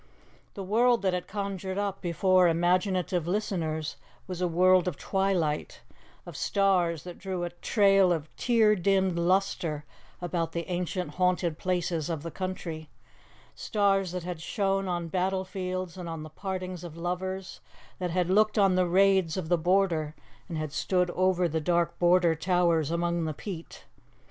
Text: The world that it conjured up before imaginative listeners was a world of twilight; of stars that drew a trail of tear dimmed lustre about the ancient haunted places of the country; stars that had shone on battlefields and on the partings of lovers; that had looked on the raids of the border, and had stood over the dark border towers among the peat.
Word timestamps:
The 0.55 0.63
world 0.63 1.03
that 1.03 1.13
it 1.13 1.27
conjured 1.27 1.77
up 1.77 2.01
before 2.01 2.47
imaginative 2.47 3.27
listeners 3.27 3.97
was 4.25 4.41
a 4.41 4.47
world 4.47 4.87
of 4.87 4.97
twilight; 4.97 5.81
of 6.25 6.35
stars 6.35 7.03
that 7.03 7.19
drew 7.19 7.43
a 7.43 7.51
trail 7.51 8.11
of 8.11 8.27
tear 8.35 8.75
dimmed 8.75 9.19
lustre 9.19 9.85
about 10.19 10.53
the 10.53 10.67
ancient 10.67 11.11
haunted 11.11 11.59
places 11.59 12.09
of 12.09 12.23
the 12.23 12.31
country; 12.31 12.89
stars 13.53 14.11
that 14.13 14.23
had 14.23 14.41
shone 14.41 14.87
on 14.87 15.07
battlefields 15.07 15.95
and 15.99 16.09
on 16.09 16.23
the 16.23 16.31
partings 16.31 16.83
of 16.83 16.97
lovers; 16.97 17.59
that 17.99 18.09
had 18.09 18.27
looked 18.27 18.57
on 18.57 18.73
the 18.73 18.87
raids 18.87 19.37
of 19.37 19.49
the 19.49 19.55
border, 19.57 20.15
and 20.49 20.57
had 20.57 20.73
stood 20.73 21.11
over 21.11 21.47
the 21.47 21.61
dark 21.61 21.99
border 21.99 22.33
towers 22.33 22.89
among 22.89 23.25
the 23.25 23.35
peat. 23.35 23.85